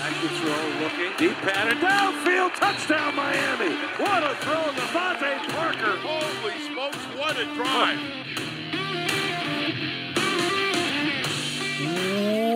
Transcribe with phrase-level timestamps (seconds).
[0.00, 1.12] Back to throw, looking.
[1.18, 3.74] Deep pattern, downfield, touchdown Miami.
[3.98, 5.98] What a throw, DeVante Parker.
[5.98, 7.98] Holy smokes, what a drive.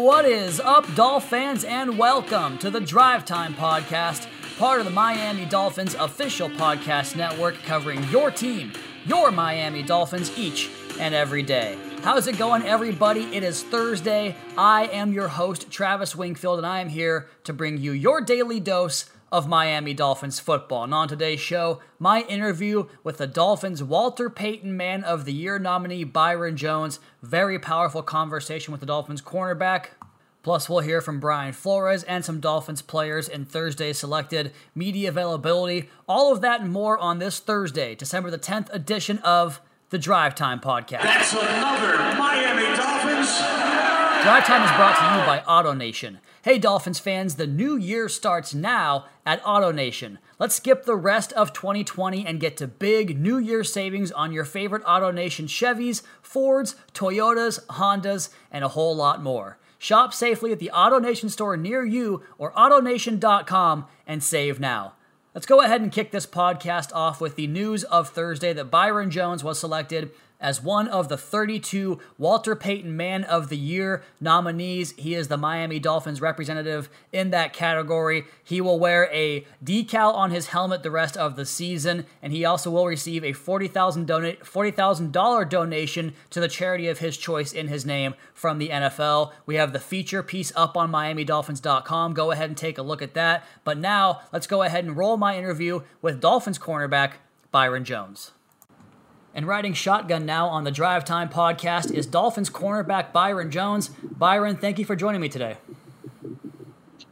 [0.00, 4.26] What is up, Dolph fans, and welcome to the Drive Time Podcast,
[4.58, 8.72] part of the Miami Dolphins official podcast network covering your team,
[9.04, 11.76] your Miami Dolphins, each and every day.
[12.04, 13.34] How's it going, everybody?
[13.34, 14.36] It is Thursday.
[14.58, 18.60] I am your host, Travis Wingfield, and I am here to bring you your daily
[18.60, 20.84] dose of Miami Dolphins football.
[20.84, 25.58] And on today's show, my interview with the Dolphins' Walter Payton Man of the Year
[25.58, 27.00] nominee Byron Jones.
[27.22, 29.86] Very powerful conversation with the Dolphins cornerback.
[30.42, 35.88] Plus, we'll hear from Brian Flores and some Dolphins players in Thursday's selected media availability.
[36.06, 39.62] All of that and more on this Thursday, December the 10th edition of
[39.94, 41.02] the Drive Time Podcast.
[41.02, 43.38] That's another Miami Dolphins.
[44.24, 46.18] Drive Time is brought to you by AutoNation.
[46.42, 50.18] Hey, Dolphins fans, the new year starts now at AutoNation.
[50.40, 54.44] Let's skip the rest of 2020 and get to big New Year savings on your
[54.44, 59.58] favorite AutoNation Chevys, Fords, Toyotas, Hondas, and a whole lot more.
[59.78, 64.94] Shop safely at the AutoNation store near you or AutoNation.com and save now.
[65.34, 69.10] Let's go ahead and kick this podcast off with the news of Thursday that Byron
[69.10, 70.12] Jones was selected
[70.44, 74.92] as one of the 32 Walter Payton Man of the Year nominees.
[74.92, 78.26] He is the Miami Dolphins representative in that category.
[78.44, 82.44] He will wear a decal on his helmet the rest of the season, and he
[82.44, 87.68] also will receive a $40,000 donate $40,000 donation to the charity of his choice in
[87.68, 89.32] his name from the NFL.
[89.46, 92.12] We have the feature piece up on miamidolphins.com.
[92.12, 93.44] Go ahead and take a look at that.
[93.64, 97.12] But now, let's go ahead and roll my interview with Dolphins cornerback
[97.50, 98.32] Byron Jones.
[99.36, 103.88] And riding shotgun now on the Drive Time podcast is Dolphins cornerback Byron Jones.
[103.88, 105.56] Byron, thank you for joining me today.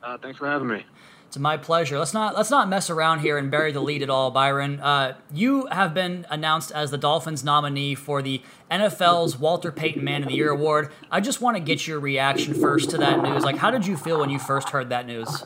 [0.00, 0.86] Uh, thanks for having me.
[1.26, 1.98] It's my pleasure.
[1.98, 4.78] Let's not let's not mess around here and bury the lead at all, Byron.
[4.80, 10.22] Uh, you have been announced as the Dolphins nominee for the NFL's Walter Payton Man
[10.22, 10.92] of the Year award.
[11.10, 13.44] I just want to get your reaction first to that news.
[13.44, 15.42] Like, how did you feel when you first heard that news?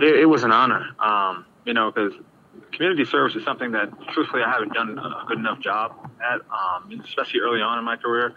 [0.00, 2.14] It, it was an honor, um, you know, because
[2.74, 7.00] community service is something that, truthfully, I haven't done a good enough job at, um,
[7.04, 8.34] especially early on in my career.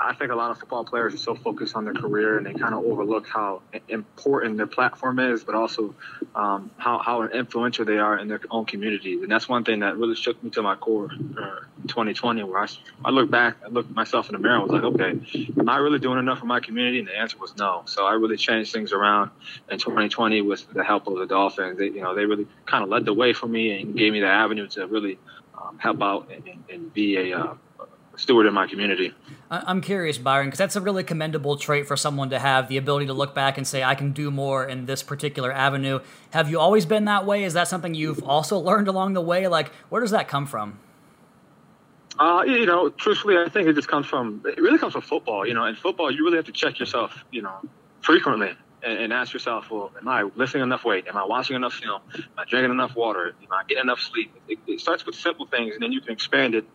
[0.00, 2.54] I think a lot of football players are so focused on their career and they
[2.54, 5.94] kind of overlook how important their platform is, but also
[6.34, 9.22] um, how, how influential they are in their own communities.
[9.22, 12.68] And that's one thing that really shook me to my core for 2020, where I,
[13.04, 15.78] I look back, I looked myself in the mirror and was like, okay, am I
[15.78, 17.00] really doing enough for my community?
[17.00, 17.82] And the answer was no.
[17.86, 19.30] So I really changed things around
[19.68, 21.78] in 2020 with the help of the Dolphins.
[21.78, 24.20] They, you know, they really kind of led the way for me and gave me
[24.20, 25.18] the avenue to really
[25.60, 27.54] um, help out and, and be a uh,
[28.18, 29.14] steward in my community.
[29.50, 33.06] I'm curious, Byron, because that's a really commendable trait for someone to have the ability
[33.06, 36.00] to look back and say, I can do more in this particular avenue.
[36.32, 37.44] Have you always been that way?
[37.44, 39.48] Is that something you've also learned along the way?
[39.48, 40.78] Like, where does that come from?
[42.18, 45.46] Uh, you know, truthfully, I think it just comes from, it really comes from football.
[45.46, 47.60] You know, in football, you really have to check yourself, you know,
[48.00, 48.50] frequently
[48.82, 51.06] and, and ask yourself, well, am I lifting enough weight?
[51.06, 52.02] Am I watching enough film?
[52.14, 53.34] Am I drinking enough water?
[53.40, 54.34] Am I getting enough sleep?
[54.48, 56.66] It, it starts with simple things, and then you can expand it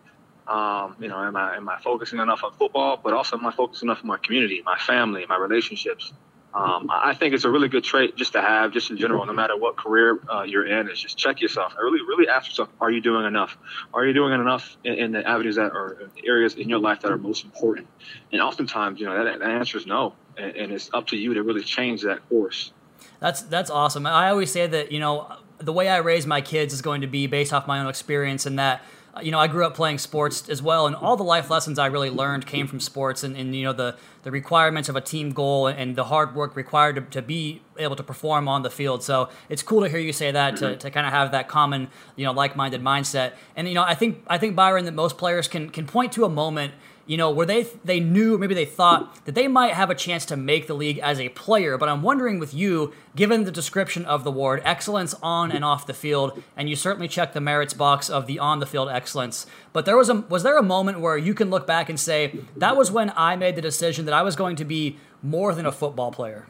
[0.46, 3.52] um, you know, am I am I focusing enough on football, but also am I
[3.52, 6.12] focusing enough on my community, my family, my relationships?
[6.54, 9.32] Um, I think it's a really good trait just to have, just in general, no
[9.32, 11.74] matter what career uh, you're in, is just check yourself.
[11.76, 13.58] Really, really ask yourself: Are you doing enough?
[13.92, 17.10] Are you doing enough in, in the avenues that are areas in your life that
[17.10, 17.88] are most important?
[18.30, 21.34] And oftentimes, you know, that, that answer is no, and, and it's up to you
[21.34, 22.72] to really change that course.
[23.18, 24.06] That's that's awesome.
[24.06, 27.08] I always say that you know the way I raise my kids is going to
[27.08, 28.82] be based off my own experience, and that
[29.22, 31.86] you know, I grew up playing sports as well, and all the life lessons I
[31.86, 35.32] really learned came from sports, and, and you know the the requirements of a team
[35.32, 39.02] goal and the hard work required to, to be able to perform on the field.
[39.02, 41.88] So it's cool to hear you say that to, to kind of have that common,
[42.16, 43.34] you know, like minded mindset.
[43.54, 46.24] And you know, I think I think Byron that most players can can point to
[46.24, 46.74] a moment
[47.06, 50.24] you know, where they they knew maybe they thought that they might have a chance
[50.26, 51.76] to make the league as a player.
[51.76, 55.86] But I'm wondering with you, given the description of the award, excellence on and off
[55.86, 59.46] the field, and you certainly check the merits box of the on the field excellence.
[59.72, 62.38] But there was a was there a moment where you can look back and say
[62.56, 65.66] that was when I made the decision that I was going to be more than
[65.66, 66.46] a football player.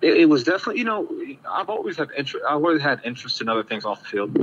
[0.00, 1.06] It, it was definitely, you know,
[1.48, 2.44] I've always had interest.
[2.48, 4.36] I've always had interest in other things off the field.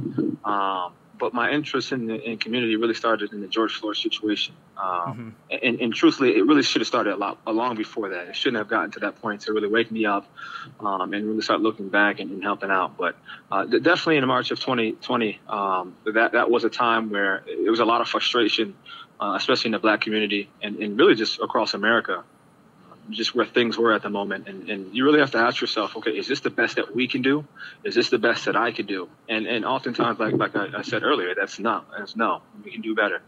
[0.46, 4.56] Um, but my interest in the in community really started in the George Floyd situation.
[4.78, 5.66] Um, mm-hmm.
[5.66, 8.28] and, and, truthfully, it really should have started a lot a long before that.
[8.28, 10.26] It shouldn't have gotten to that point to really wake me up
[10.80, 12.98] um, and really start looking back and, and helping out.
[12.98, 13.16] But
[13.52, 17.80] uh, definitely in March of 2020, um, that that was a time where it was
[17.80, 18.76] a lot of frustration,
[19.20, 22.24] uh, especially in the Black community and, and really just across America
[23.10, 24.48] just where things were at the moment.
[24.48, 27.08] And, and you really have to ask yourself, okay, is this the best that we
[27.08, 27.46] can do?
[27.84, 29.10] Is this the best that I can do?
[29.30, 32.42] And and oftentimes, like like I, I said earlier, that's no, that's no.
[32.64, 33.22] We can do better.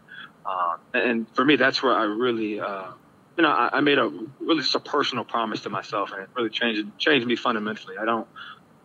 [0.44, 2.92] Uh, and for me, that's where I really, uh,
[3.36, 4.10] you know, I, I, made a
[4.40, 7.96] really just a personal promise to myself, and it really changed changed me fundamentally.
[7.98, 8.26] I don't.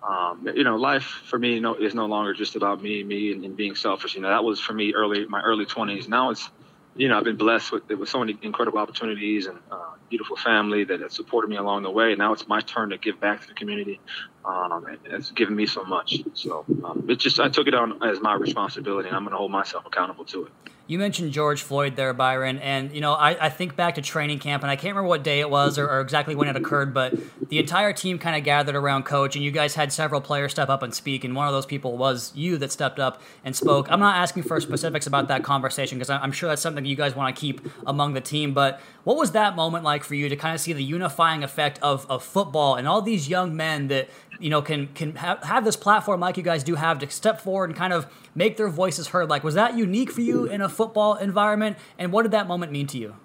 [0.08, 3.32] Um, you know, life for me you know, is no longer just about me, me,
[3.32, 4.14] and, and being selfish.
[4.14, 6.08] You know, that was for me early, my early 20s.
[6.08, 6.48] Now it's
[6.96, 10.86] you know, I've been blessed with, with so many incredible opportunities and uh, beautiful family
[10.86, 12.16] that has supported me along the way.
[12.16, 14.00] Now it's my turn to give back to the community.
[14.46, 16.22] Um, it's given me so much.
[16.34, 19.38] So um, it just I took it on as my responsibility, and I'm going to
[19.38, 20.52] hold myself accountable to it.
[20.88, 24.38] You mentioned George Floyd there, Byron, and you know I, I think back to training
[24.38, 26.94] camp, and I can't remember what day it was or, or exactly when it occurred,
[26.94, 27.16] but
[27.50, 30.70] the entire team kind of gathered around Coach, and you guys had several players step
[30.70, 33.92] up and speak, and one of those people was you that stepped up and spoke.
[33.92, 37.16] I'm not asking for specifics about that conversation because I'm sure that's something you guys
[37.16, 40.36] want to keep among the team, but what was that moment like for you to
[40.36, 44.10] kind of see the unifying effect of, of football and all these young men that
[44.40, 47.40] you know can can have, have this platform like you guys do have to step
[47.40, 49.30] forward and kind of make their voices heard?
[49.30, 51.78] Like, was that unique for you in a football environment?
[51.98, 53.16] And what did that moment mean to you?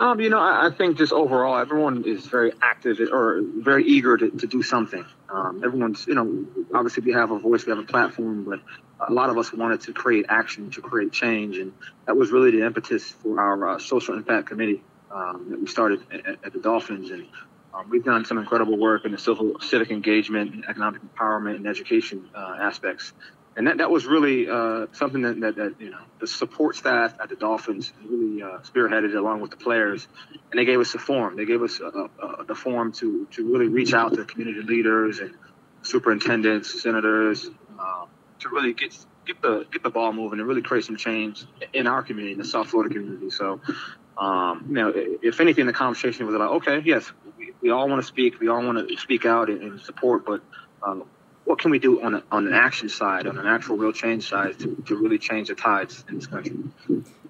[0.00, 4.16] Um, you know, I, I think just overall, everyone is very active or very eager
[4.16, 5.04] to, to do something.
[5.28, 6.44] Um, everyone's, you know,
[6.74, 8.60] obviously we have a voice, we have a platform, but
[9.08, 11.72] a lot of us wanted to create action, to create change, and
[12.06, 16.00] that was really the impetus for our uh, social impact committee um, that we started
[16.12, 17.10] at, at the Dolphins.
[17.10, 17.26] And
[17.74, 22.28] um, we've done some incredible work in the civil civic engagement, economic empowerment, and education
[22.34, 23.12] uh, aspects
[23.56, 27.14] and that, that was really uh, something that, that, that, you know the support staff
[27.20, 30.98] at the Dolphins really uh, spearheaded along with the players, and they gave us a
[30.98, 31.36] forum.
[31.36, 35.18] They gave us a, a, the forum to to really reach out to community leaders
[35.18, 35.34] and
[35.82, 38.06] superintendents, senators, uh,
[38.42, 38.96] to really get
[39.26, 42.38] get the get the ball moving and really create some change in our community, in
[42.38, 43.30] the South Florida community.
[43.30, 43.60] So,
[44.18, 48.02] um, you know, if anything, the conversation was like, okay, yes, we, we all want
[48.02, 50.42] to speak, we all want to speak out and, and support, but
[50.82, 51.04] um,
[51.44, 54.28] what can we do on, a, on an action side, on an actual real change
[54.28, 56.56] side to, to really change the tides in this country?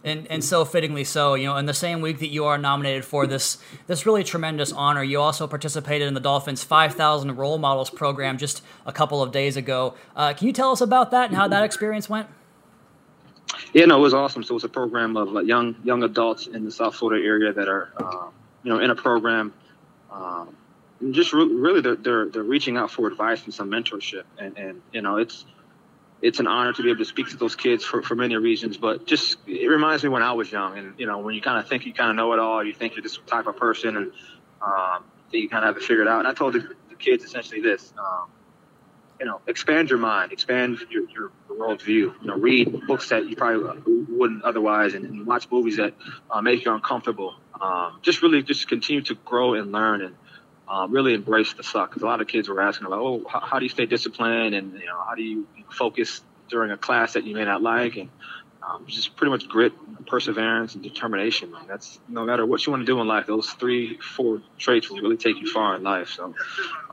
[0.04, 3.04] And, and so fittingly so, you know, in the same week that you are nominated
[3.04, 7.88] for this this really tremendous honor, you also participated in the Dolphins 5,000 Role Models
[7.88, 9.94] program just a couple of days ago.
[10.16, 12.26] Uh, can you tell us about that and how that experience went?
[13.72, 14.42] Yeah, no, it was awesome.
[14.42, 17.92] So it's a program of young young adults in the South Florida area that are,
[17.96, 18.28] uh,
[18.64, 19.52] you know, in a program
[20.10, 20.56] um,
[21.10, 24.80] just re- really they're, they're, they're reaching out for advice and some mentorship and, and
[24.92, 25.46] you know it's
[26.22, 28.76] it's an honor to be able to speak to those kids for, for many reasons
[28.76, 31.58] but just it reminds me when i was young and you know when you kind
[31.58, 33.96] of think you kind of know it all you think you're this type of person
[33.96, 34.12] and
[34.62, 36.20] um, you kind of have it figured out.
[36.20, 38.28] And i told the, the kids essentially this um,
[39.20, 43.36] you know expand your mind expand your, your worldview you know read books that you
[43.36, 45.94] probably wouldn't otherwise and, and watch movies that
[46.30, 47.34] uh, make you uncomfortable.
[47.60, 50.16] Um, just really just continue to grow and learn and
[50.68, 51.90] um, really embrace the suck.
[51.90, 54.54] Because a lot of kids were asking about, oh, how, how, do you stay disciplined,
[54.54, 57.96] and you know, how do you focus during a class that you may not like,
[57.96, 58.10] and
[58.62, 59.72] um, just pretty much grit,
[60.06, 61.50] perseverance, and determination.
[61.50, 61.66] Man.
[61.66, 63.26] That's no matter what you want to do in life.
[63.26, 66.10] Those three, four traits will really take you far in life.
[66.10, 66.34] So,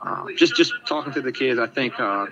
[0.02, 2.26] uh, just just talking to the kids, I think uh,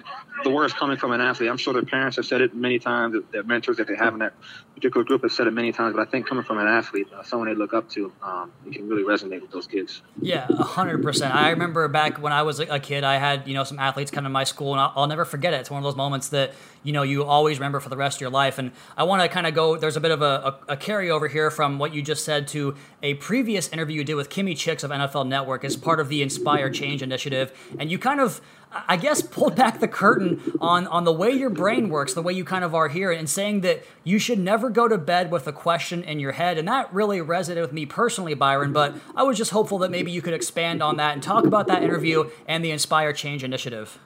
[0.44, 1.50] the words coming from an athlete.
[1.50, 3.16] I'm sure their parents have said it many times.
[3.32, 4.34] Their mentors that they have in that
[4.74, 5.94] particular group have said it many times.
[5.96, 8.74] But I think coming from an athlete, uh, someone they look up to, um, it
[8.74, 10.02] can really resonate with those kids.
[10.20, 11.34] Yeah, hundred percent.
[11.34, 14.24] I remember back when I was a kid, I had you know some athletes come
[14.24, 15.60] to my school, and I'll, I'll never forget it.
[15.60, 16.52] It's one of those moments that
[16.82, 18.58] you know you always remember for the rest of your life.
[18.58, 19.76] And I want to kind of go.
[19.76, 22.76] There's a bit of a, a, a, carryover here from what you just said to
[23.02, 26.22] a previous interview you did with Kimmi Chex of NFL Network as part of the
[26.22, 31.04] Inspire Change initiative, and you kind of I guess pulled back the curtain on on
[31.04, 33.82] the way your brain works, the way you kind of are here, and saying that
[34.04, 37.18] you should never go to bed with a question in your head, and that really
[37.18, 38.72] resonated with me personally, Byron.
[38.72, 41.66] But I was just hopeful that maybe you could expand on that and talk about
[41.68, 43.98] that interview and the Inspire Change initiative.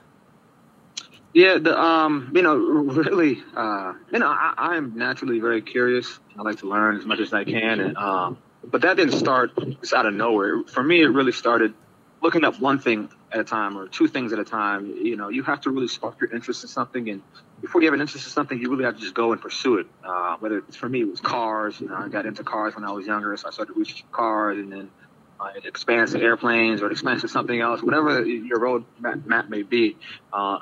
[1.33, 6.19] Yeah, the um, you know, really, uh, you know, I, I am naturally very curious.
[6.37, 9.51] I like to learn as much as I can, and um, but that didn't start
[9.81, 10.63] just out of nowhere.
[10.63, 11.73] For me, it really started
[12.21, 14.95] looking up one thing at a time or two things at a time.
[15.01, 17.21] You know, you have to really spark your interest in something, and
[17.61, 19.77] before you have an interest in something, you really have to just go and pursue
[19.77, 19.87] it.
[20.03, 21.79] Uh, whether it's for me, it was cars.
[21.79, 24.57] You know, I got into cars when I was younger, so I started researching cars,
[24.57, 24.89] and then
[25.39, 29.25] uh, it expands to airplanes or it expands to something else, whatever your road map,
[29.25, 29.97] map may be.
[30.31, 30.57] Uh,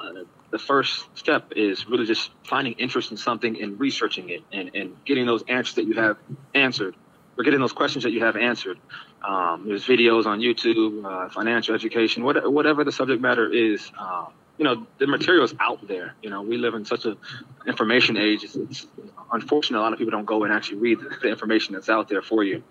[0.49, 4.95] the first step is really just finding interest in something and researching it and, and
[5.05, 6.17] getting those answers that you have
[6.53, 6.95] answered
[7.37, 8.77] or getting those questions that you have answered.
[9.23, 13.91] Um, there's videos on YouTube, uh, financial education, what, whatever the subject matter is.
[13.97, 16.13] Um, you know, the material is out there.
[16.21, 17.17] You know, we live in such an
[17.65, 18.43] information age.
[18.43, 18.87] It's, it's,
[19.31, 22.21] unfortunate a lot of people don't go and actually read the information that's out there
[22.21, 22.63] for you.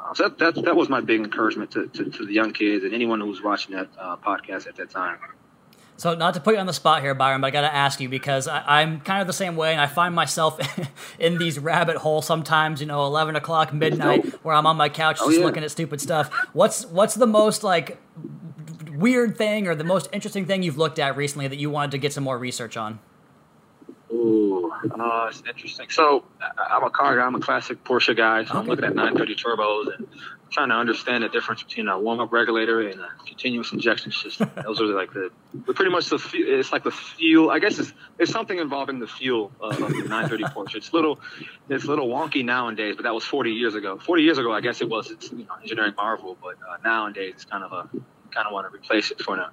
[0.00, 2.84] Uh, so that, that that was my big encouragement to, to, to the young kids
[2.84, 5.18] and anyone who was watching that uh, podcast at that time.
[5.98, 8.00] So, not to put you on the spot here, Byron, but I got to ask
[8.00, 10.58] you because I, am kind of the same way, and I find myself
[11.18, 12.80] in these rabbit holes sometimes.
[12.80, 15.46] You know, eleven o'clock midnight, where I'm on my couch oh, just yeah.
[15.46, 16.32] looking at stupid stuff.
[16.52, 17.98] What's what's the most like
[18.92, 21.98] weird thing or the most interesting thing you've looked at recently that you wanted to
[21.98, 22.98] get some more research on?
[24.12, 25.90] Ooh, uh, it's interesting.
[25.90, 27.24] So I'm a car guy.
[27.24, 28.44] I'm a classic Porsche guy.
[28.44, 28.58] So okay.
[28.58, 30.06] I'm looking at 930 turbos and
[30.50, 34.48] trying to understand the difference between a warm-up regulator and a continuous injection system.
[34.64, 35.32] Those are like the,
[35.74, 36.20] pretty much the.
[36.34, 37.50] It's like the fuel.
[37.50, 40.76] I guess it's it's something involving the fuel of the 930 Porsche.
[40.76, 41.18] It's little,
[41.68, 43.98] it's a little wonky nowadays, but that was 40 years ago.
[43.98, 45.10] 40 years ago, I guess it was.
[45.10, 47.88] It's you know engineering marvel, but uh, nowadays it's kind of a
[48.30, 49.50] kind of want to replace it for now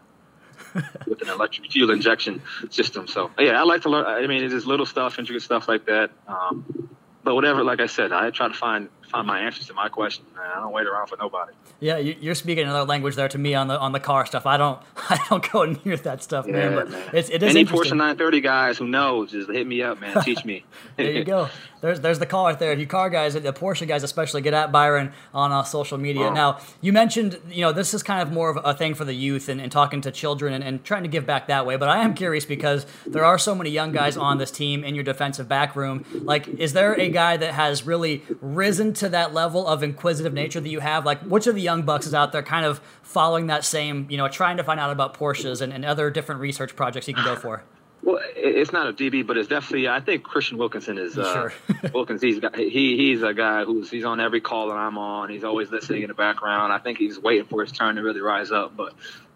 [1.07, 3.07] with an electric fuel injection system.
[3.07, 4.05] So yeah, I like to learn.
[4.05, 6.11] I mean, it's just little stuff, intricate stuff like that.
[6.27, 6.89] Um,
[7.23, 10.27] but whatever, like I said, I try to find find my answers to my questions.
[10.35, 10.43] Man.
[10.53, 11.53] I don't wait around for nobody.
[11.79, 14.45] Yeah, you're speaking another language there to me on the on the car stuff.
[14.45, 14.79] I don't
[15.09, 16.75] I don't go near that stuff, yeah, man.
[16.75, 17.09] But man.
[17.13, 20.21] It's, it is Any Porsche 930 guys who knows, just hit me up, man.
[20.23, 20.65] Teach me.
[20.97, 21.49] there you go.
[21.81, 22.71] There's there's the call right there.
[22.71, 26.27] If you car guys, the Porsche guys especially, get at Byron on uh, social media.
[26.27, 26.33] Oh.
[26.33, 29.13] Now you mentioned you know this is kind of more of a thing for the
[29.13, 31.75] youth and, and talking to children and, and trying to give back that way.
[31.75, 34.95] But I am curious because there are so many young guys on this team in
[34.95, 36.05] your defensive back room.
[36.13, 40.59] Like, is there a guy that has really risen to that level of inquisitive nature
[40.59, 41.05] that you have?
[41.05, 44.17] Like, which of the young bucks is out there kind of following that same, you
[44.17, 47.23] know, trying to find out about Porsches and, and other different research projects you can
[47.23, 47.63] go for?
[48.03, 49.87] Well, it's not a DB, but it's definitely.
[49.87, 51.17] I think Christian Wilkinson is.
[51.17, 51.53] Uh, sure.
[51.93, 55.29] Wilkins, he's got, he he's a guy who's he's on every call that I'm on.
[55.29, 56.73] He's always listening in the background.
[56.73, 58.75] I think he's waiting for his turn to really rise up.
[58.75, 58.93] But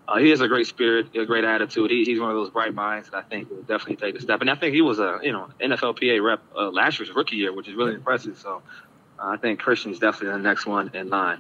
[0.08, 1.92] uh, he has a great spirit, a great attitude.
[1.92, 4.42] He, he's one of those bright minds that I think will definitely take a step.
[4.42, 7.54] And I think he was a you know NFLPA rep uh, last year's rookie year,
[7.54, 8.38] which is really impressive.
[8.38, 8.62] So
[9.20, 11.40] uh, I think Christian's definitely the next one in line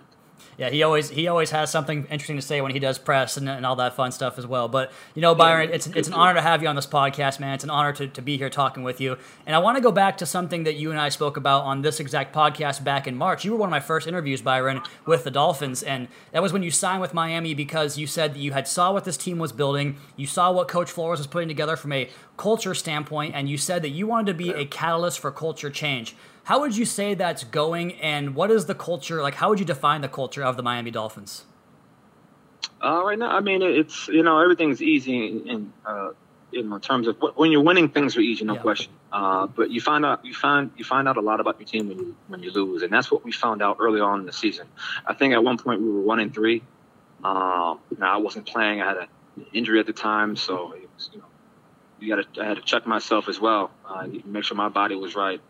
[0.58, 3.48] yeah, he always he always has something interesting to say when he does press and,
[3.48, 4.68] and all that fun stuff as well.
[4.68, 7.54] But you know, Byron, it's it's an honor to have you on this podcast, man.
[7.54, 9.18] It's an honor to, to be here talking with you.
[9.46, 11.84] And I want to go back to something that you and I spoke about on
[11.84, 13.46] this exact podcast back in March.
[13.46, 16.64] You were one of my first interviews, Byron, with the Dolphins, and that was when
[16.64, 19.52] you signed with Miami because you said that you had saw what this team was
[19.52, 23.58] building, you saw what Coach Flores was putting together from a culture standpoint, and you
[23.58, 26.16] said that you wanted to be a catalyst for culture change.
[26.48, 29.36] How would you say that's going, and what is the culture like?
[29.36, 31.44] How would you define the culture of the Miami Dolphins?
[32.82, 36.12] Uh, right now, I mean, it's you know everything's easy in uh,
[36.54, 38.62] in terms of when you're winning, things are easy, no yeah.
[38.62, 38.94] question.
[39.12, 41.90] Uh, but you find out you find you find out a lot about your team
[41.90, 44.32] when you when you lose, and that's what we found out early on in the
[44.32, 44.68] season.
[45.06, 46.64] I think at one point we were one and three.
[47.26, 48.98] Uh, now I wasn't playing; I had
[49.36, 51.26] an injury at the time, so it was, you know
[52.00, 54.96] you got to I had to check myself as well, uh, make sure my body
[54.96, 55.42] was right.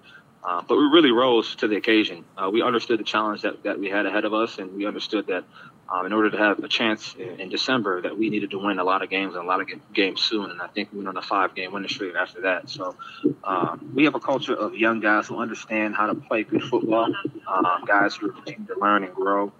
[0.47, 2.23] Uh, but we really rose to the occasion.
[2.37, 5.27] Uh, we understood the challenge that, that we had ahead of us, and we understood
[5.27, 5.43] that
[5.89, 8.79] um, in order to have a chance in, in, December, that we needed to win
[8.79, 10.49] a lot of games and a lot of games soon.
[10.49, 12.69] And I think we went on a five-game winning streak after that.
[12.69, 12.95] So
[13.43, 17.13] um, we have a culture of young guys who understand how to play good football,
[17.45, 19.51] um, guys who continue to learn and grow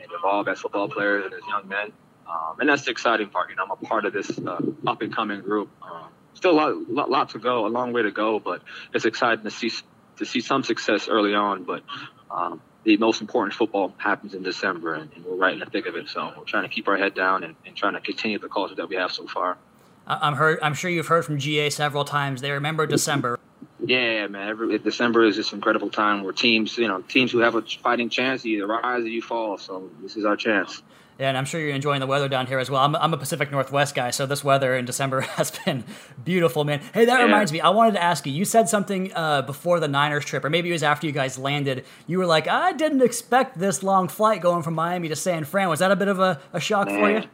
[0.00, 1.92] and evolve as football players and as young men.
[2.26, 3.50] Um, and that's the exciting part.
[3.50, 5.68] You know, I'm a part of this uh, up-and-coming group.
[5.82, 8.62] Um, still a lot, lot, lot to go, a long way to go, but
[8.94, 9.70] it's exciting to see
[10.20, 11.82] to see some success early on, but
[12.30, 15.86] um, the most important football happens in December, and, and, we're right in the thick
[15.86, 16.08] of it.
[16.08, 18.74] So we're trying to keep our head down and, and trying to continue the culture
[18.76, 19.58] that we have so far.
[20.06, 20.58] I'm heard.
[20.62, 22.40] I'm sure you've heard from GA several times.
[22.40, 23.38] They remember December.
[23.78, 24.48] Yeah, man.
[24.48, 28.08] Every, December is this incredible time where teams, you know, teams who have a fighting
[28.08, 29.58] chance, you either rise or you fall.
[29.58, 30.82] So this is our chance.
[31.20, 32.82] And I'm sure you're enjoying the weather down here as well.
[32.82, 35.84] I'm, I'm a Pacific Northwest guy, so this weather in December has been
[36.24, 36.80] beautiful, man.
[36.94, 37.24] Hey, that yeah.
[37.24, 37.60] reminds me.
[37.60, 38.32] I wanted to ask you.
[38.32, 41.38] You said something uh, before the Niners trip, or maybe it was after you guys
[41.38, 41.84] landed.
[42.06, 45.68] You were like, "I didn't expect this long flight going from Miami to San Fran."
[45.68, 46.98] Was that a bit of a, a shock man.
[46.98, 47.28] for you?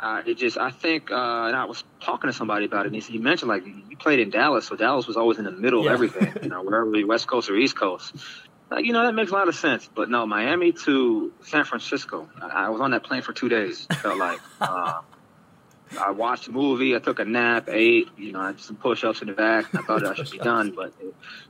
[0.00, 1.14] Uh, it just, I think, uh,
[1.46, 4.28] and I was talking to somebody about it, and he, mentioned like you played in
[4.28, 5.90] Dallas, so Dallas was always in the middle yeah.
[5.90, 8.14] of everything, you know, wherever the West Coast or East Coast.
[8.70, 9.88] Like, you know, that makes a lot of sense.
[9.94, 12.28] But no, Miami to San Francisco.
[12.40, 13.86] I, I was on that plane for two days.
[14.00, 15.00] Felt like uh,
[16.00, 19.20] I watched a movie, I took a nap, ate, you know, I did some push-ups
[19.20, 19.74] in the back.
[19.74, 20.92] I thought I should be done, but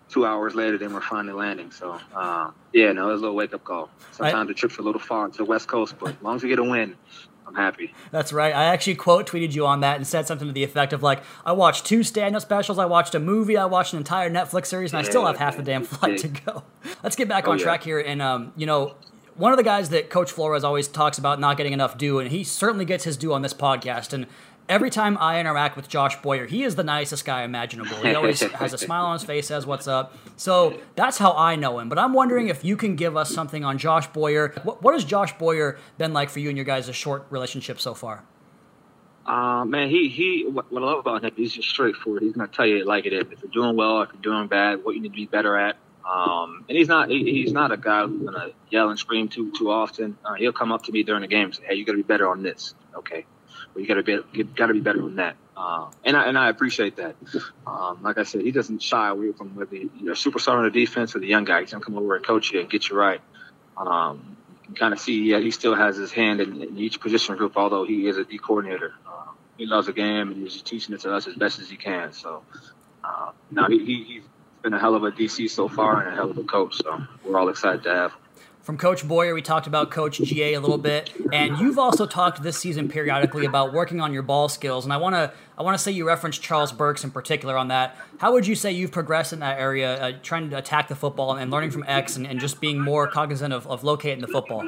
[0.09, 1.71] two hours later, then we're finally landing.
[1.71, 3.90] So, uh, yeah, no, it was a little wake-up call.
[4.12, 6.42] Sometimes I, the trip's a little far to the West Coast, but as long as
[6.42, 6.97] we get a win,
[7.46, 7.94] I'm happy.
[8.10, 8.54] That's right.
[8.54, 11.22] I actually quote tweeted you on that and said something to the effect of like,
[11.44, 14.92] I watched two stand-up specials, I watched a movie, I watched an entire Netflix series,
[14.92, 16.62] and yeah, I still have half the damn flight to go.
[17.02, 17.64] Let's get back oh, on yeah.
[17.64, 18.00] track here.
[18.00, 18.94] And um, you know,
[19.36, 22.30] one of the guys that Coach Flores always talks about not getting enough due, and
[22.30, 24.12] he certainly gets his due on this podcast.
[24.12, 24.26] And
[24.68, 27.97] every time I interact with Josh Boyer, he is the nicest guy imaginable.
[27.97, 30.16] He always has a smile on his face, says what's up.
[30.37, 31.88] So that's how I know him.
[31.88, 34.54] But I'm wondering if you can give us something on Josh Boyer.
[34.62, 37.80] What, what has Josh Boyer been like for you and your guys' a short relationship
[37.80, 38.25] so far?
[39.26, 40.47] Uh, man, he he.
[40.47, 42.23] What, what I love about him, he's just straightforward.
[42.23, 43.25] He's gonna tell you like it is.
[43.30, 45.76] If you're doing well, if you're doing bad, what you need to be better at.
[46.04, 49.50] Um, and he's not he, he's not a guy who's gonna yell and scream too
[49.52, 50.18] too often.
[50.25, 51.97] Uh, he'll come up to me during the game and say, "Hey, you got to
[51.99, 53.25] be better on this." Okay,
[53.75, 55.37] well, you got to be got to be better than that.
[55.57, 57.16] Uh, and I and I appreciate that.
[57.66, 60.71] Um, like I said, he doesn't shy away from whether you're a superstar on the
[60.71, 61.61] defense or the young guy.
[61.61, 63.21] He's gonna come over and coach you and get you right.
[63.76, 67.00] Um, you can kind of see yeah, he still has his hand in, in each
[67.00, 68.95] position group, although he is a D coordinator.
[69.07, 71.76] Uh, he loves the game and he's teaching it to us as best as he
[71.76, 72.12] can.
[72.12, 72.43] So,
[73.04, 74.23] uh, now he, he, he's
[74.62, 76.76] been a hell of a DC so far and a hell of a coach.
[76.76, 78.19] So we're all excited to have him.
[78.64, 82.42] From Coach Boyer, we talked about Coach GA a little bit, and you've also talked
[82.42, 84.85] this season periodically about working on your ball skills.
[84.85, 87.68] And I want to I want to say you referenced Charles Burks in particular on
[87.68, 87.94] that.
[88.16, 91.37] How would you say you've progressed in that area, uh, trying to attack the football
[91.37, 94.66] and learning from X and, and just being more cognizant of, of locating the football?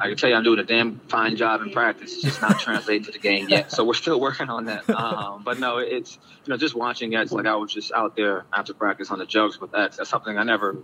[0.00, 2.14] I can tell you I'm doing a damn fine job in practice.
[2.14, 3.70] It's just not translating to the game yet.
[3.70, 4.90] So we're still working on that.
[4.90, 8.44] Um, but no, it's you know just watching X like I was just out there
[8.52, 9.98] after practice on the jugs with X.
[9.98, 10.78] That's something I never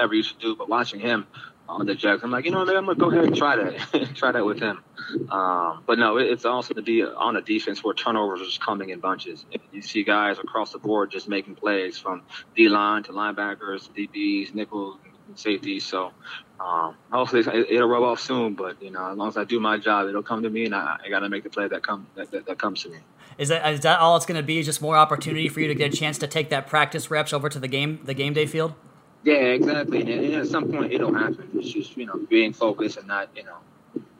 [0.00, 0.56] never used to do.
[0.56, 1.26] But watching him
[1.68, 4.10] on the jugs, I'm like, you know, man, I'm gonna go ahead and try that,
[4.14, 4.82] try that with him.
[5.30, 8.90] Um, but no, it's also to be on a defense where turnovers are just coming
[8.90, 9.44] in bunches.
[9.72, 12.22] You see guys across the board just making plays from
[12.56, 14.98] D line to linebackers, DBs, nickels,
[15.34, 15.80] safety.
[15.80, 16.12] So
[16.58, 17.40] um, hopefully
[17.70, 18.54] it'll rub off soon.
[18.54, 20.74] But you know, as long as I do my job, it'll come to me, and
[20.74, 22.98] I, I got to make the play that come that, that, that, comes to me.
[23.38, 24.58] Is that is that all it's going to be?
[24.58, 27.32] Is just more opportunity for you to get a chance to take that practice reps
[27.32, 28.74] over to the game the game day field?
[29.22, 30.00] Yeah, exactly.
[30.00, 31.50] And, and at some point, it'll happen.
[31.54, 33.58] It's just you know being focused and not you know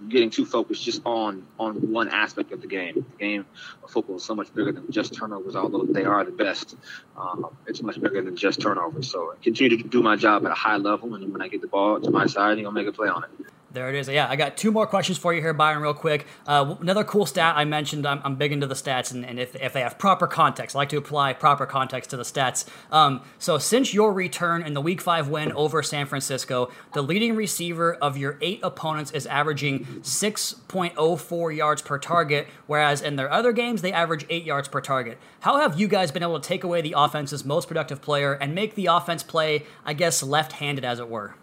[0.09, 2.95] getting too focused just on on one aspect of the game.
[2.95, 3.47] The game
[3.83, 6.77] of football is so much bigger than just turnovers, although they are the best.
[7.17, 9.11] Um, it's much bigger than just turnovers.
[9.11, 11.63] So I continue to do my job at a high level, and when I get
[11.63, 13.31] the ball to my side, I'm gonna make a play on it.
[13.73, 14.09] There it is.
[14.09, 16.27] Yeah, I got two more questions for you here, Byron, real quick.
[16.45, 19.55] Uh, another cool stat I mentioned, I'm, I'm big into the stats, and, and if,
[19.55, 22.65] if, they have proper context, I like to apply proper context to the stats.
[22.91, 27.37] Um, so, since your return in the Week 5 win over San Francisco, the leading
[27.37, 33.53] receiver of your eight opponents is averaging 6.04 yards per target, whereas in their other
[33.53, 35.17] games, they average 8 yards per target.
[35.41, 38.53] How have you guys been able to take away the offense's most productive player and
[38.53, 41.37] make the offense play, I guess, left handed, as it were?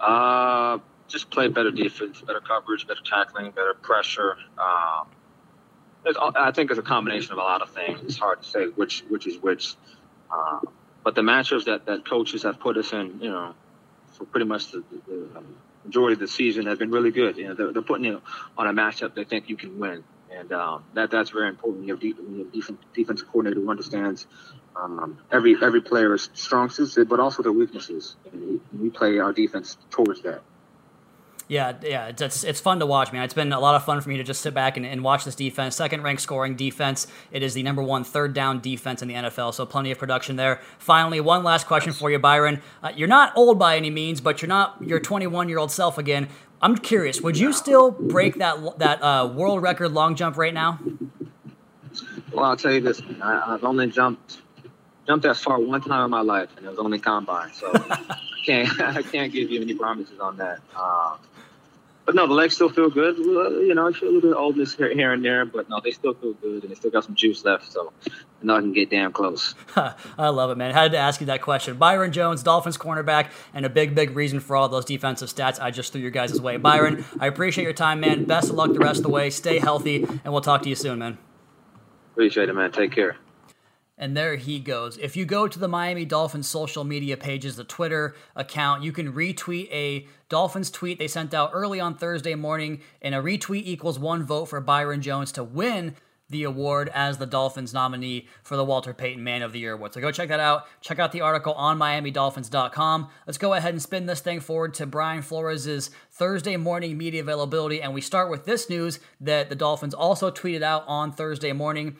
[0.00, 0.78] Uh,
[1.08, 4.36] just play better defense, better coverage, better tackling, better pressure.
[4.58, 5.06] Um,
[6.36, 8.00] I think it's a combination of a lot of things.
[8.04, 9.74] It's hard to say which which is which.
[10.30, 10.60] Uh,
[11.04, 13.54] but the matchups that, that coaches have put us in, you know,
[14.12, 15.28] for pretty much the, the
[15.84, 17.36] majority of the season have been really good.
[17.36, 18.22] You know, they're, they're putting you
[18.58, 21.86] on a matchup they think you can win, and um, that that's very important.
[21.86, 24.26] You have, deep, you have defense, defensive coordinator who understands
[24.76, 28.16] um, every every player's strong suits, but also their weaknesses.
[28.32, 30.42] And we play our defense towards that.
[31.48, 33.22] Yeah, yeah, it's, it's fun to watch, man.
[33.22, 35.24] It's been a lot of fun for me to just sit back and, and watch
[35.24, 35.76] this defense.
[35.76, 37.06] Second ranked scoring defense.
[37.30, 40.34] It is the number one third down defense in the NFL, so plenty of production
[40.34, 40.60] there.
[40.78, 42.60] Finally, one last question for you, Byron.
[42.82, 45.98] Uh, you're not old by any means, but you're not your 21 year old self
[45.98, 46.28] again.
[46.60, 50.80] I'm curious, would you still break that that uh, world record long jump right now?
[52.32, 54.42] Well, I'll tell you this, I, I've only jumped
[55.06, 57.52] jumped that far one time in my life, and it was only combine.
[57.52, 60.60] So I can't I can't give you any promises on that.
[60.74, 61.16] Uh,
[62.06, 63.18] but no, the legs still feel good.
[63.18, 65.90] You know, I feel a little bit oldness here, here and there, but no, they
[65.90, 67.72] still feel good, and they still got some juice left.
[67.72, 69.56] So I know I can get damn close.
[69.76, 70.70] I love it, man.
[70.70, 71.78] I had to ask you that question.
[71.78, 75.72] Byron Jones, Dolphins cornerback, and a big, big reason for all those defensive stats I
[75.72, 76.58] just threw your guys' way.
[76.58, 78.24] Byron, I appreciate your time, man.
[78.24, 79.28] Best of luck the rest of the way.
[79.30, 81.18] Stay healthy, and we'll talk to you soon, man.
[82.12, 82.70] Appreciate it, man.
[82.70, 83.16] Take care.
[83.98, 84.98] And there he goes.
[84.98, 89.12] If you go to the Miami Dolphins social media pages, the Twitter account, you can
[89.12, 93.98] retweet a Dolphins tweet they sent out early on Thursday morning, and a retweet equals
[93.98, 95.94] one vote for Byron Jones to win
[96.28, 99.94] the award as the Dolphins nominee for the Walter Payton Man of the Year award.
[99.94, 100.66] So go check that out.
[100.80, 103.08] Check out the article on MiamiDolphins.com.
[103.26, 107.80] Let's go ahead and spin this thing forward to Brian Flores' Thursday morning media availability.
[107.80, 111.96] And we start with this news that the Dolphins also tweeted out on Thursday morning.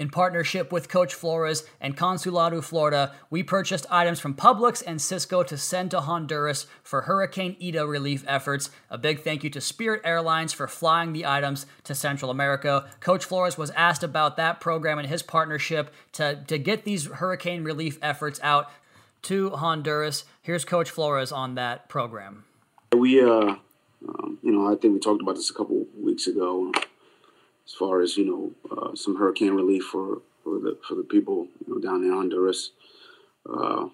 [0.00, 5.46] In partnership with Coach Flores and Consulado, Florida, we purchased items from Publix and Sysco
[5.46, 8.70] to send to Honduras for Hurricane Eta relief efforts.
[8.88, 12.88] A big thank you to Spirit Airlines for flying the items to Central America.
[13.00, 17.62] Coach Flores was asked about that program and his partnership to, to get these hurricane
[17.62, 18.70] relief efforts out
[19.24, 20.24] to Honduras.
[20.40, 22.44] Here's Coach Flores on that program.
[22.96, 23.56] We, uh,
[24.08, 26.72] um, you know, I think we talked about this a couple weeks ago
[27.70, 31.46] as far as you know uh, some hurricane relief for for the for the people
[31.66, 32.72] you know, down in Honduras.
[33.48, 33.86] Uh,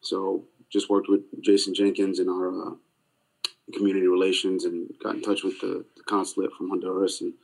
[0.00, 2.74] so just worked with Jason Jenkins in our uh,
[3.74, 7.34] community relations and got in touch with the, the consulate from Honduras and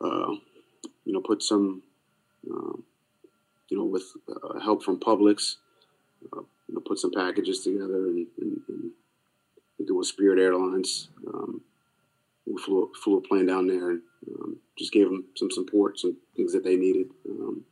[0.00, 0.32] uh,
[1.04, 1.82] you know put some
[2.50, 2.76] uh,
[3.68, 5.56] you know with uh, help from Publix
[6.32, 8.90] uh, you know put some packages together and, and, and
[10.04, 11.08] Spirit Airlines.
[11.26, 11.62] Um,
[12.46, 16.16] we flew, flew a plane down there and um, just gave them some support, some
[16.36, 17.64] things that they needed, um,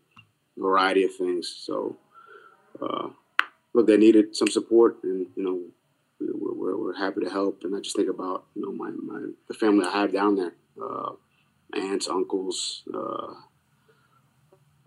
[0.56, 1.54] variety of things.
[1.64, 1.96] So,
[2.80, 3.08] uh,
[3.74, 5.60] look, they needed some support, and you know,
[6.20, 7.62] we're, we're, we're, happy to help.
[7.64, 10.52] And I just think about you know my, my the family I have down there,
[10.82, 11.12] uh,
[11.74, 12.82] aunts, uncles.
[12.92, 13.34] Uh,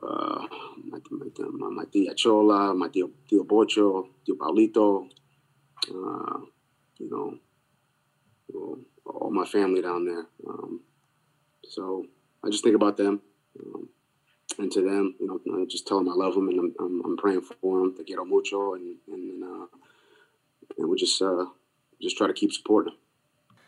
[0.05, 0.45] uh,
[0.83, 5.09] my, my, my tia Chola, my tío, tío Bocho, tío Paulito,
[5.89, 6.39] uh,
[6.99, 7.39] you know,
[9.05, 10.25] all my family down there.
[10.47, 10.81] Um,
[11.69, 12.05] so
[12.43, 13.21] I just think about them.
[13.59, 13.89] Um,
[14.57, 17.01] and to them, you know, I just tell them I love them and I'm, I'm,
[17.05, 17.95] I'm praying for them.
[17.95, 19.65] Te quiero mucho, and and uh,
[20.77, 21.45] and we just uh,
[22.01, 22.99] just try to keep supporting them.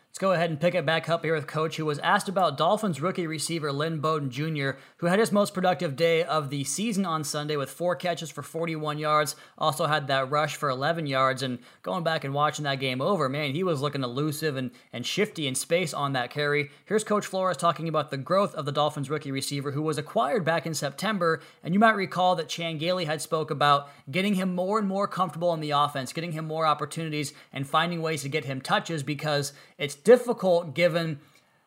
[0.08, 2.56] Let's go ahead and pick it back up here with Coach, who was asked about
[2.56, 7.04] Dolphins rookie receiver Lynn Bowden Jr., who had his most productive day of the season
[7.04, 9.36] on Sunday with four catches for 41 yards.
[9.58, 11.42] Also had that rush for 11 yards.
[11.42, 15.06] And going back and watching that game over, man, he was looking elusive and, and
[15.06, 16.70] shifty in space on that carry.
[16.86, 20.44] Here's Coach Flores talking about the growth of the Dolphins rookie receiver, who was acquired
[20.44, 21.42] back in September.
[21.62, 25.06] And you might recall that Chan Gailey had spoke about getting him more and more
[25.06, 29.04] comfortable in the offense, getting him more opportunities, and finding ways to get him touches
[29.04, 31.20] because it's difficult given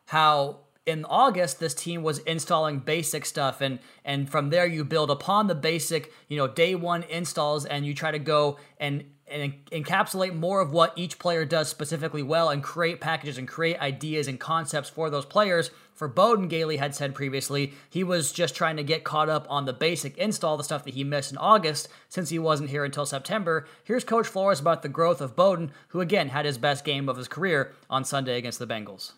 [0.06, 3.60] how in August this team was installing basic stuff.
[3.60, 7.86] And and from there you build upon the basic, you know, day 1 installs and
[7.86, 12.50] you try to go and and encapsulate more of what each player does specifically well
[12.50, 15.70] and create packages and create ideas and concepts for those players.
[15.94, 19.64] For Bowden, Gailey had said previously, he was just trying to get caught up on
[19.64, 23.06] the basic install, the stuff that he missed in August since he wasn't here until
[23.06, 23.66] September.
[23.84, 27.16] Here's Coach Flores about the growth of Bowden, who again had his best game of
[27.16, 29.12] his career on Sunday against the Bengals.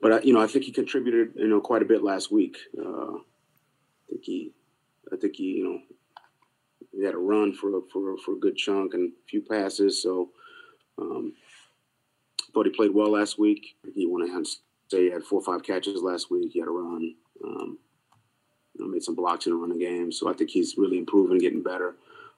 [0.00, 2.58] But uh, you know, I think he contributed, you know, quite a bit last week.
[2.78, 4.52] Uh, I think he,
[5.12, 5.80] I think he, you know,
[6.96, 10.02] he had a run for for for a good chunk and a few passes.
[10.02, 10.30] So
[10.98, 11.34] um,
[12.52, 13.76] thought he played well last week.
[13.94, 16.52] He went ahead and say he had four or five catches last week.
[16.52, 17.14] He had a run.
[17.44, 17.78] Um,
[18.74, 20.10] you know, made some blocks in the running game.
[20.10, 21.94] So I think he's really improving, getting better.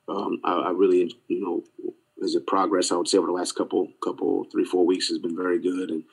[0.09, 3.89] Um, I, I, really, you know, his progress I would say over the last couple,
[4.03, 6.05] couple, three, four weeks has been very good, and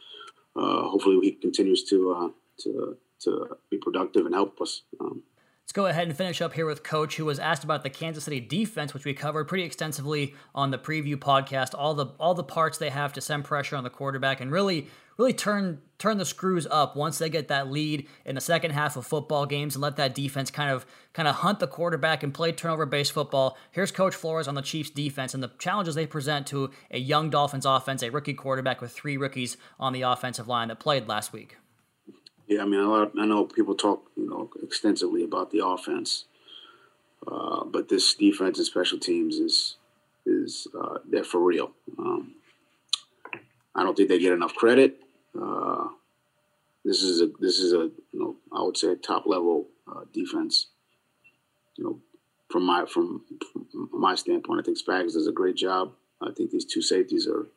[0.55, 2.29] uh, hopefully he continues to uh,
[2.61, 4.83] to to be productive and help us.
[4.99, 5.23] Um,
[5.63, 8.25] Let's go ahead and finish up here with Coach, who was asked about the Kansas
[8.25, 11.73] City defense, which we covered pretty extensively on the preview podcast.
[11.73, 14.87] All the all the parts they have to send pressure on the quarterback and really
[15.17, 18.97] really turn turn the screws up once they get that lead in the second half
[18.97, 22.33] of football games and let that defense kind of kind of hunt the quarterback and
[22.33, 23.57] play turnover based football.
[23.71, 27.29] Here's Coach Flores on the Chiefs defense and the challenges they present to a young
[27.29, 31.31] Dolphins offense, a rookie quarterback with three rookies on the offensive line that played last
[31.31, 31.55] week.
[32.47, 33.11] Yeah, I mean, a lot.
[33.17, 36.25] I know people talk, you know, extensively about the offense,
[37.25, 39.77] uh, but this defense and special teams is
[40.25, 41.71] is uh, they're for real.
[41.97, 42.35] Um,
[43.75, 44.99] I don't think they get enough credit.
[45.39, 45.87] Uh,
[46.83, 50.67] this is a this is a you know I would say top level uh, defense.
[51.77, 51.99] You know,
[52.51, 53.23] from my from,
[53.71, 55.93] from my standpoint, I think Spags does a great job.
[56.21, 57.47] I think these two safeties are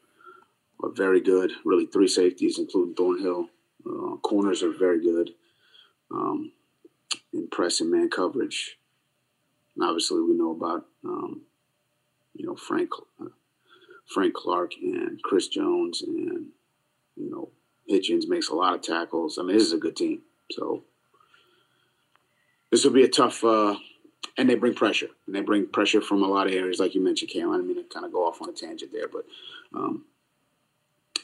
[0.82, 1.52] are very good.
[1.64, 3.48] Really, three safeties, including Thornhill.
[3.88, 5.30] Uh, corners are very good
[6.10, 6.52] um,
[7.32, 8.78] in press and man coverage.
[9.74, 11.42] And obviously, we know about um,
[12.34, 13.26] you know Frank uh,
[14.12, 16.46] Frank Clark and Chris Jones and
[17.16, 17.50] you know
[17.90, 19.38] Hitchens makes a lot of tackles.
[19.38, 20.22] I mean, this is a good team.
[20.52, 20.84] So
[22.70, 23.44] this will be a tough.
[23.44, 23.76] Uh,
[24.38, 27.02] and they bring pressure, and they bring pressure from a lot of areas, like you
[27.02, 27.50] mentioned, Cam.
[27.52, 29.24] I mean to kind of go off on a tangent there, but
[29.74, 30.04] um,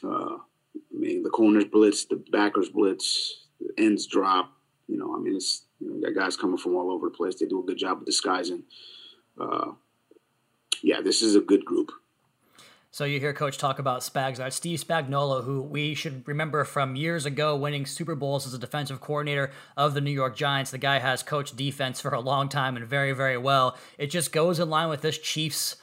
[0.03, 0.37] uh,
[0.75, 4.51] I mean, the corners blitz, the backers blitz, the ends drop.
[4.87, 7.35] You know, I mean, it's you know, guys coming from all over the place.
[7.35, 8.63] They do a good job of disguising.
[9.39, 9.71] Uh,
[10.81, 11.91] yeah, this is a good group.
[12.93, 14.37] So you hear Coach talk about Spags.
[14.37, 18.59] That's Steve Spagnuolo, who we should remember from years ago winning Super Bowls as a
[18.59, 20.69] defensive coordinator of the New York Giants.
[20.69, 23.75] The guy has coached defense for a long time and very, very well.
[23.97, 25.77] It just goes in line with this Chiefs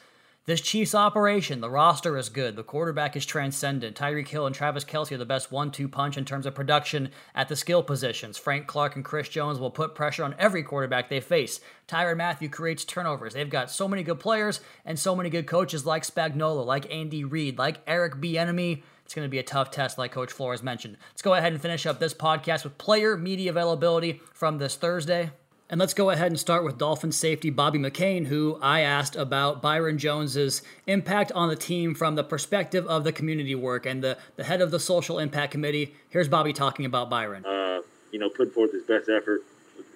[0.50, 2.56] this Chiefs operation, the roster is good.
[2.56, 3.96] The quarterback is transcendent.
[3.96, 7.10] Tyreek Hill and Travis Kelce are the best one two punch in terms of production
[7.36, 8.36] at the skill positions.
[8.36, 11.60] Frank Clark and Chris Jones will put pressure on every quarterback they face.
[11.86, 13.34] Tyrann Mathieu creates turnovers.
[13.34, 17.22] They've got so many good players and so many good coaches like Spagnuolo, like Andy
[17.22, 20.96] Reid, like Eric Bieniemy It's going to be a tough test, like Coach Flores mentioned.
[21.12, 25.30] Let's go ahead and finish up this podcast with player media availability from this Thursday.
[25.70, 29.62] And let's go ahead and start with Dolphins safety Bobby McCain, who I asked about
[29.62, 34.18] Byron Jones's impact on the team from the perspective of the community work and the,
[34.34, 35.94] the head of the social impact committee.
[36.08, 37.46] Here's Bobby talking about Byron.
[37.46, 39.42] Uh, you know, putting forth his best effort,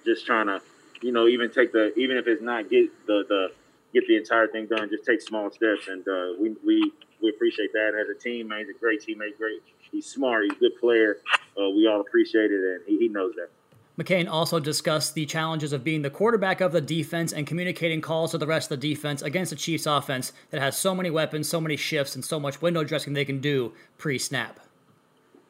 [0.05, 0.61] just trying to,
[1.01, 3.51] you know, even take the, even if it's not get the, the,
[3.93, 5.89] get the entire thing done, just take small steps.
[5.89, 6.89] And uh, we, we,
[7.21, 8.01] we appreciate that.
[8.01, 9.61] As a team, man, he's a great teammate, great.
[9.91, 11.17] He's smart, he's a good player.
[11.59, 13.49] Uh, we all appreciate it, and he, he knows that.
[13.97, 18.31] McCain also discussed the challenges of being the quarterback of the defense and communicating calls
[18.31, 21.47] to the rest of the defense against the Chiefs offense that has so many weapons,
[21.47, 24.59] so many shifts, and so much window dressing they can do pre snap.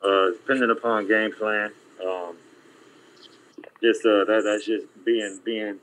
[0.03, 1.71] Uh, depending upon game plan,
[2.05, 2.37] um,
[3.81, 5.79] just uh, that, that's just being being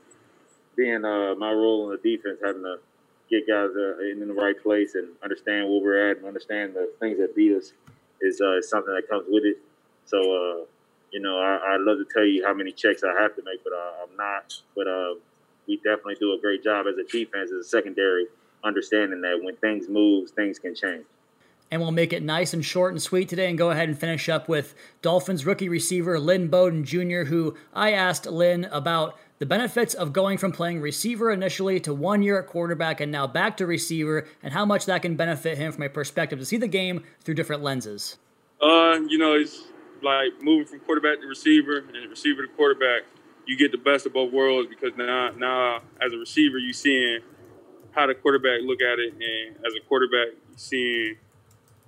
[0.77, 2.77] being uh, my role in the defense, having to
[3.29, 6.89] get guys uh, in the right place and understand where we're at and understand the
[6.99, 7.73] things that beat us
[8.21, 9.57] is uh, something that comes with it.
[10.05, 10.65] So uh,
[11.13, 13.63] you know, I, would love to tell you how many checks I have to make,
[13.63, 14.53] but uh, I'm not.
[14.75, 15.13] But uh,
[15.67, 18.25] we definitely do a great job as a defense, as a secondary,
[18.63, 21.05] understanding that when things move, things can change.
[21.69, 24.27] And we'll make it nice and short and sweet today and go ahead and finish
[24.27, 29.93] up with Dolphins rookie receiver Lynn Bowden Jr., who I asked Lynn about the benefits
[29.93, 33.67] of going from playing receiver initially to one year at quarterback and now back to
[33.67, 37.03] receiver, and how much that can benefit him from a perspective to see the game
[37.21, 38.17] through different lenses.
[38.61, 39.63] Uh, you know, it's
[40.03, 43.03] like moving from quarterback to receiver and receiver to quarterback,
[43.45, 47.19] you get the best of both worlds because now, now as a receiver, you seeing
[47.91, 51.15] how the quarterback look at it, and as a quarterback, you seeing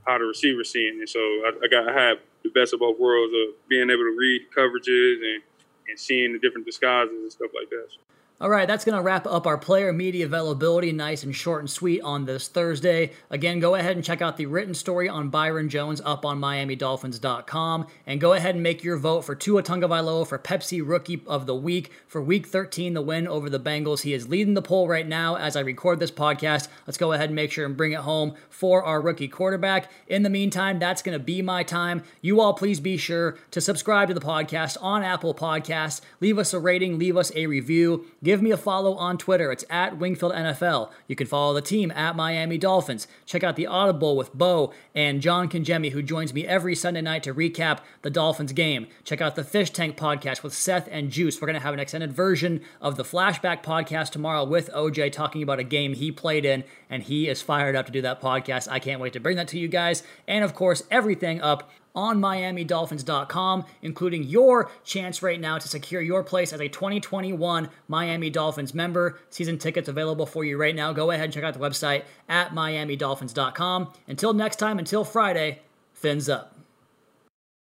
[0.06, 1.10] how the receiver seeing it.
[1.10, 4.16] So I, I got to have the best of both worlds of being able to
[4.18, 5.44] read coverages and
[5.88, 8.05] and seeing the different disguises and stuff like that.
[8.42, 11.70] All right, that's going to wrap up our player media availability, nice and short and
[11.70, 13.14] sweet on this Thursday.
[13.30, 17.88] Again, go ahead and check out the written story on Byron Jones up on MiamiDolphins.com,
[18.06, 21.56] and go ahead and make your vote for Tua Tagovailoa for Pepsi Rookie of the
[21.56, 24.02] Week for Week 13, the win over the Bengals.
[24.02, 26.68] He is leading the poll right now as I record this podcast.
[26.86, 29.90] Let's go ahead and make sure and bring it home for our rookie quarterback.
[30.08, 32.04] In the meantime, that's going to be my time.
[32.20, 36.02] You all, please be sure to subscribe to the podcast on Apple Podcasts.
[36.20, 38.06] Leave us a rating, leave us a review.
[38.26, 39.52] Give me a follow on Twitter.
[39.52, 40.90] It's at Wingfield NFL.
[41.08, 43.08] You can follow the team at Miami Dolphins.
[43.28, 47.22] Check out the Audible with Bo and John Congemi, who joins me every Sunday night
[47.22, 48.88] to recap the Dolphins game.
[49.04, 51.40] Check out the Fish Tank podcast with Seth and Juice.
[51.40, 55.44] We're going to have an extended version of the Flashback podcast tomorrow with OJ talking
[55.44, 58.68] about a game he played in, and he is fired up to do that podcast.
[58.72, 60.02] I can't wait to bring that to you guys.
[60.28, 66.24] And of course, everything up on MiamiDolphins.com, including your chance right now to secure your
[66.24, 69.20] place as a 2021 Miami Dolphins member.
[69.30, 70.94] Season tickets available for you right now.
[70.94, 73.94] Go ahead and check out the website at MiamiDolphins.com.
[74.08, 75.62] Until next time, until Friday,
[75.94, 76.55] fins up.